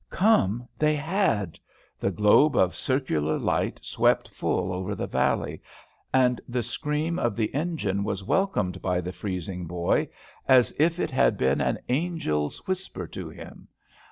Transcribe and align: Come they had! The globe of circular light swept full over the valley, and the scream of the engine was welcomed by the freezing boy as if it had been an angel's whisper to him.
Come 0.09 0.67
they 0.79 0.95
had! 0.95 1.59
The 1.99 2.09
globe 2.09 2.55
of 2.55 2.75
circular 2.75 3.37
light 3.37 3.79
swept 3.85 4.29
full 4.29 4.73
over 4.73 4.95
the 4.95 5.05
valley, 5.05 5.61
and 6.11 6.41
the 6.47 6.63
scream 6.63 7.19
of 7.19 7.35
the 7.35 7.53
engine 7.53 8.03
was 8.03 8.23
welcomed 8.23 8.81
by 8.81 8.99
the 8.99 9.11
freezing 9.13 9.67
boy 9.67 10.09
as 10.47 10.73
if 10.79 10.99
it 10.99 11.11
had 11.11 11.37
been 11.37 11.61
an 11.61 11.77
angel's 11.87 12.65
whisper 12.65 13.05
to 13.09 13.29
him. 13.29 13.67